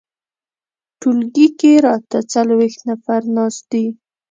ټولګي 0.99 1.47
کې 1.59 1.71
راته 1.85 2.19
څلویښت 2.31 2.79
نفر 2.89 3.21
ناست 3.35 3.63
دي. 3.71 3.85